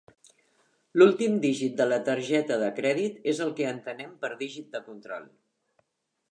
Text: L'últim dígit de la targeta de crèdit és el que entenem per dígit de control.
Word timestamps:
L'últim 1.01 1.35
dígit 1.43 1.75
de 1.81 1.87
la 1.89 1.99
targeta 2.07 2.59
de 2.65 2.71
crèdit 2.81 3.21
és 3.35 3.45
el 3.47 3.55
que 3.61 3.69
entenem 3.75 4.19
per 4.25 4.35
dígit 4.43 4.77
de 4.77 4.85
control. 4.91 5.33